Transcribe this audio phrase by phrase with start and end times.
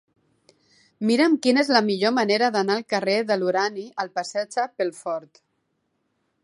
[1.09, 5.43] Mira'm quina és la millor manera d'anar del carrer de l'Urani al passatge Pelfort.